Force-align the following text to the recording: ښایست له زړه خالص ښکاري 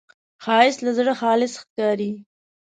ښایست 0.43 0.79
له 0.85 0.91
زړه 0.97 1.13
خالص 1.21 1.53
ښکاري 1.61 2.11